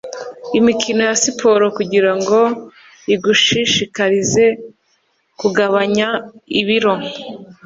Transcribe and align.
Imikino 0.59 1.01
ya 1.09 1.15
siporo 1.23 1.65
kugirango 1.77 2.37
igushishikarize 3.13 4.45
kugabanya 5.39 6.07
ibiro 6.59 6.93